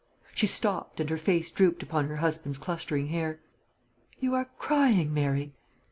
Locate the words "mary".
5.13-5.53